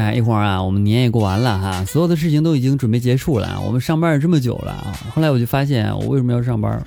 [0.00, 3.60] 哎，一会儿啊，我们年也过完了哈，所有的事情都已经准备结束了。
[3.66, 6.82] 我们上班也这么久了啊，后来我就发现我为什么要上班？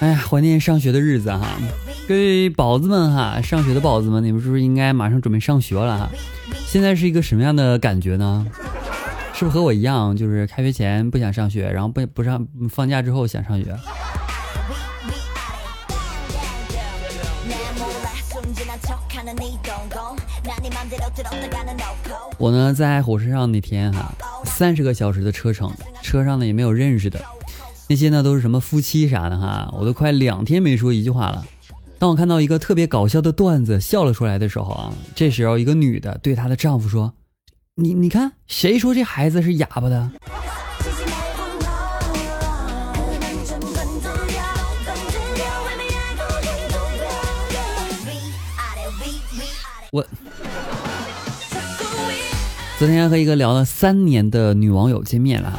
[0.00, 1.56] 哎呀，怀念上学的日子哈！
[2.08, 6.10] 各位宝子们哈，上学的宝子们，你们是不是应该马上准备上学了哈？
[6.66, 8.44] 现在是一个什么样的感觉呢？
[9.32, 13.74] 是不是和我一样，就是开学前不想上学，然后不不上放假之后想上学？
[22.38, 24.12] 我呢，在火车上那天哈，
[24.44, 27.20] 三十个小时的车程，车上呢也没有认识的，
[27.88, 31.46] 那些呢都是什么夫妻啥的哈，我都快两天没说一句话了。
[31.98, 37.14] 当我看到一个特别搞笑的段子笑了出来的时候啊，这时候一个女的对她的丈夫说
[37.76, 40.10] ：“你你看，谁说这孩子是哑巴的？”
[49.92, 50.04] 我。
[52.84, 55.58] 昨天和一个聊了三年的女网友见面了，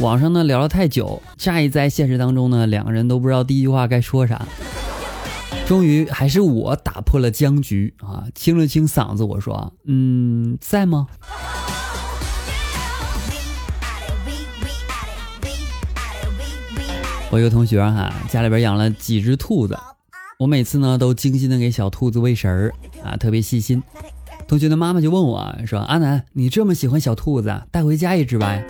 [0.00, 4.44] 网上呢聊了太久，乍一在现实当中呢，两个人都不知道第一句话该说啥。
[5.64, 11.06] 终于还是我打破了僵局啊，清了清嗓子，我说：“嗯，在吗？”
[17.30, 19.78] 我一个同学哈，家里边养了几只兔子，
[20.40, 23.80] 我每次呢都精心的给小兔子喂食儿啊，特别细心。
[24.48, 28.62] 同学的妈妈就问我说：“阿南，你这么喜欢小兔子，带回家一只吧。”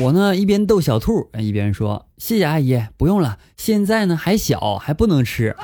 [0.00, 5.54] 我呢一边逗小兔，一边说：“谢谢阿姨，不用了，现在呢还小，还不能吃。”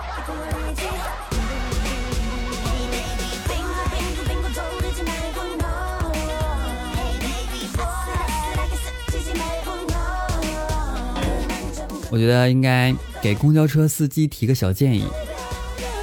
[12.11, 15.07] 我觉得应该给公交车司机提个小建议。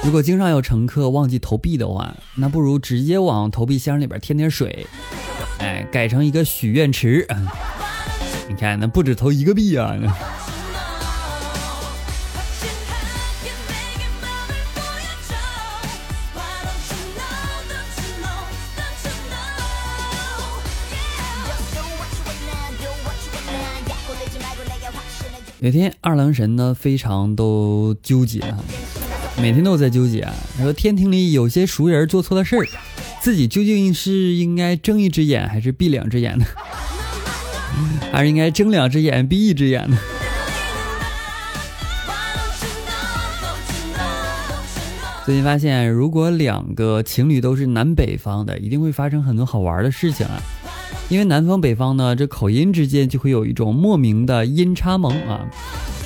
[0.02, 4.86] 如果经常有乘客忘记投币的话，那不如直接往投币箱里边添点水，
[5.58, 7.26] 哎，改成一个许愿池。
[8.48, 9.94] 你看，那不止投一个币啊！
[25.60, 28.58] 有天二郎神呢，非常都纠结啊。
[29.40, 30.34] 每天都在纠结啊。
[30.56, 32.66] 他，说天庭里有些熟人做错了事儿，
[33.20, 36.44] 自己究竟是应该睁一只眼还是闭两只眼呢？
[38.12, 39.98] 还是应该睁两只眼闭一只眼呢？
[45.24, 50.42] 最近发现，如果两个情侣都是南北方的，一定会发生很多好玩的事情啊！
[51.08, 55.46] 因为南方北方呢，这口音之间就会有一种莫名的阴差萌啊。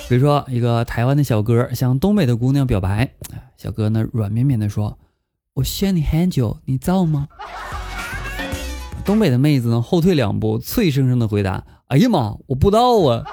[0.07, 3.11] 比如说，一个台湾的小哥向东北的姑娘表白，
[3.57, 4.99] 小哥呢软绵绵的说
[5.55, 7.27] ：“我需要你很久，你造吗？”
[9.03, 13.25] 东北的妹子呢后退两步，脆生生的回答：“哎呀妈，我不知道啊。”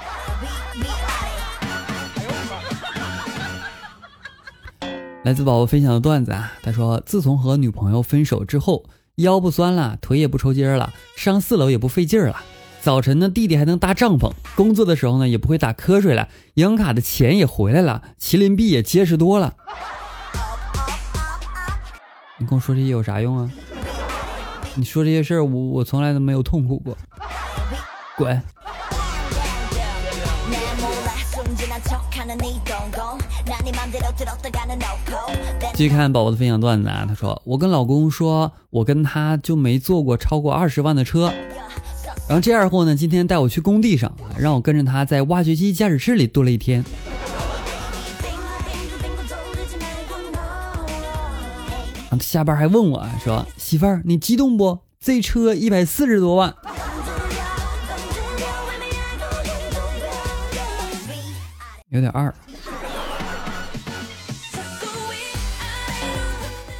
[5.23, 12.41] 来自宝宝分享的段子啊，他说：“自从和女朋友分手之后，腰不酸了，腿也不抽筋了，上四楼也不费劲了。”
[12.81, 16.28] 早晨呢，弟弟还能搭帐篷；工作的时候呢，也不会打瞌睡了。
[16.56, 19.53] 银行卡的钱也回来了，麒麟臂也结实多了。
[22.40, 23.52] 你跟我说这些有啥用啊？
[24.74, 26.97] 你说这些事儿，我我从来都没有痛苦过。
[28.18, 28.42] 滚！
[35.75, 41.31] 继续看宝宝的分享段子啊，他说：“我跟老公说，我跟他就没坐过超过二十万的车。”
[42.31, 46.81] 然后这二货呢，今天带我去工地上，让我跟着他在挖掘机驾驶室里蹲了一天。
[52.22, 54.80] 下班还问我说：“媳妇儿，你激动不？
[55.01, 56.56] 这车一百四十多万。”
[61.89, 62.34] 有点二。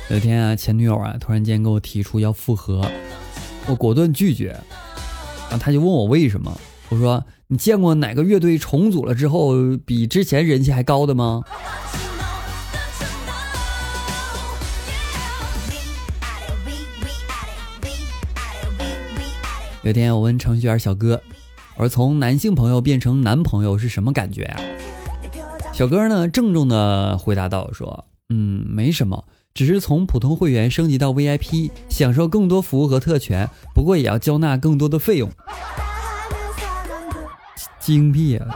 [0.08, 2.90] 有一天啊，前女友啊突然间给我提出要复合，
[3.68, 4.58] 我果断拒绝。
[5.52, 6.58] 然后他就问我为什么，
[6.88, 9.52] 我说你见过哪个乐队重组了之后
[9.86, 11.44] 比之前人气还高的吗？
[19.84, 21.22] 有天我问程序员小哥，
[21.76, 24.64] 我说从男性朋友变成男朋友是什么感觉呀、啊？
[25.74, 29.26] 小哥呢郑重的回答道说，嗯，没什么。
[29.54, 35.30] 只是从普通会员升级到 VIP，享受更多服务和特权，不过也要交纳更多的费用。
[37.80, 38.56] 精辟啊！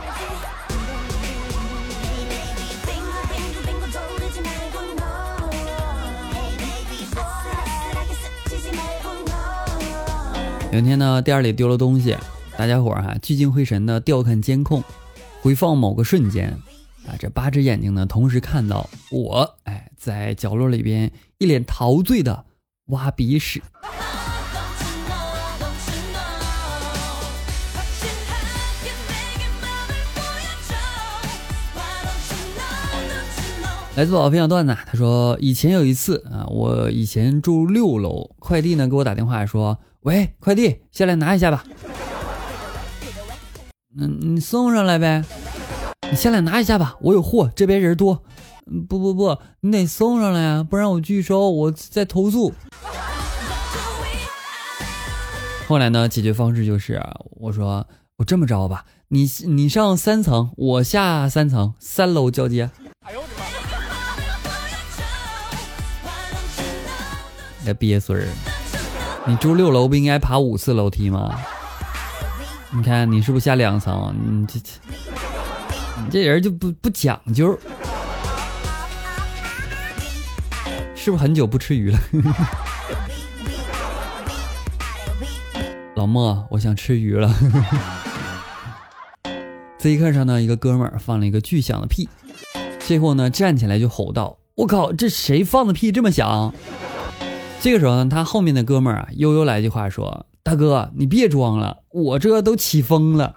[10.71, 12.15] 有一天呢，店里丢了东西，
[12.57, 14.83] 大家伙儿哈聚精会神的调看监控，
[15.41, 16.49] 回放某个瞬间，
[17.07, 19.74] 啊，这八只眼睛呢同时看到我，哎，
[20.05, 22.45] 在角落里边一脸陶醉的
[22.89, 23.59] 挖鼻屎。
[33.95, 39.79] 来自宝分享段子，他说以前有一次啊，我以前住六楼，快递呢给我打电话说。
[40.01, 41.63] 喂，快递，下来拿一下吧。
[43.97, 45.23] 嗯，你送上来呗。
[46.15, 48.23] 你下来拿一下吧，我有货，这边人多。
[48.87, 52.53] 不不不，你得送上来啊，不然我拒收，我再投诉。
[55.67, 57.85] 后来呢，解决方式就是我说
[58.15, 62.71] 我这么着吧，你你上三层，我下三层，三楼交接。
[63.01, 63.33] 哎呦我的
[67.65, 67.73] 妈！
[67.73, 68.25] 鳖孙儿。
[69.27, 71.37] 你住六楼不应该爬五次楼梯吗？
[72.71, 74.15] 你看你是不是下两层？
[74.17, 74.71] 你这这
[76.03, 77.57] 你这人就不不讲究，
[80.93, 81.99] 是不是很久不吃鱼了？
[85.95, 87.33] 老莫，我想吃鱼了。
[89.79, 92.09] 这一刻上呢，一个哥们儿放了一个巨响的屁，
[92.79, 96.53] 最后呢站起来就吼道：“我靠，这谁放的屁这么响？”
[97.61, 103.35] 这个时候呢，他后面的哥们儿啊，悠悠来句话说：“大哥，你别装了，我这都起风了。”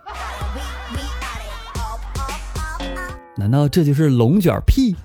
[3.39, 4.97] 难道这就是龙卷屁？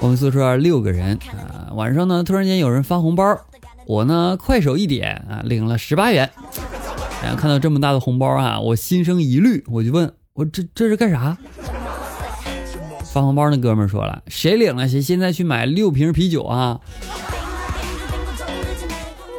[0.00, 3.40] 我们宿舍六个人啊，晚上呢，突然间有人发红包，
[3.86, 6.28] 我呢快手一点啊，领了十八元。
[7.22, 11.38] 然后看到这么大的红包啊，我心生疑虑，我就问我这这是干啥？
[13.04, 16.80] 发红包那哥们说了：“谁领了谁现在去买六瓶啤酒啊！”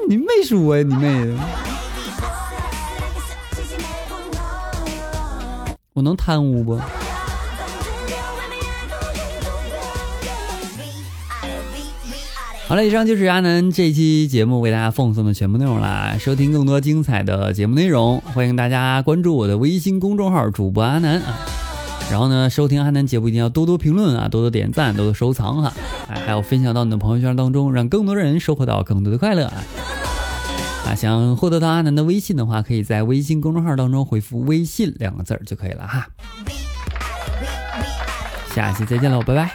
[0.10, 1.38] 你妹说呀，你妹！
[5.92, 6.80] 我能贪污不？
[12.70, 16.16] 好了，以上就是阿南这期节目为大家奉送的全部内容啦。
[16.18, 21.38] 收听更多精彩的节目内容，欢迎大家关注我的微信公众号“主播阿南”啊。
[22.10, 25.74] 然后呢，收听阿南节目一定要多多评论啊，多多点赞，多多收藏哈，
[26.08, 29.62] 哎，还有分享到你的朋友圈当中，让更多的人收获到更多的快乐啊！
[30.88, 36.08] 啊，想获得到阿南的微信的话，可以在微信公众号当中回复“微信”两个字儿就可以了哈。
[38.56, 39.52] 下期再见喽，拜拜。